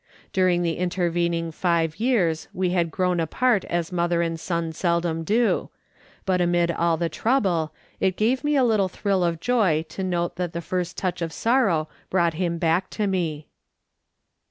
During 0.33 0.63
the 0.63 0.77
intervening 0.79 1.51
five 1.51 1.97
years 1.99 2.47
we 2.55 2.71
had 2.71 2.89
grown 2.89 3.19
apart 3.19 3.65
as 3.65 3.91
mother 3.91 4.23
and 4.23 4.39
son 4.39 4.73
Seldom 4.73 5.23
do; 5.23 5.69
but 6.25 6.41
amid 6.41 6.71
all 6.71 6.97
the 6.97 7.07
trouble, 7.07 7.71
it 7.99 8.17
gave 8.17 8.43
me 8.43 8.55
a 8.55 8.63
little 8.63 8.89
thrill 8.89 9.23
of 9.23 9.39
joy 9.39 9.85
to 9.89 10.03
note 10.03 10.37
that 10.37 10.53
the 10.53 10.59
first 10.61 10.97
touch 10.97 11.21
of 11.21 11.31
sorrow 11.31 11.87
brought 12.09 12.33
him 12.33 12.57
back 12.57 12.89
to 12.89 13.05
me. 13.05 13.45